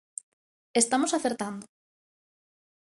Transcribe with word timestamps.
Estamos 0.81 1.11
acertando. 1.13 1.65